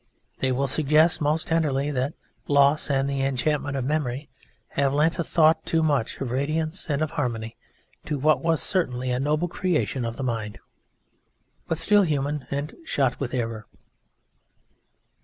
[0.39, 2.15] They will suggest (most tenderly) that
[2.47, 4.29] loss and the enchantment of memory
[4.69, 7.55] have lent a thought too much of radiance and of harmony
[8.05, 10.57] to what was certainly a noble creation of the mind,
[11.67, 13.67] but still human and shot with error.